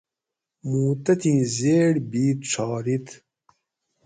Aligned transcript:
موں 0.67 0.91
تتھی 1.03 1.33
زیڑ 1.57 1.91
بھید 2.09 2.37
ڄھار 2.49 2.85
ہِیت 2.89 3.07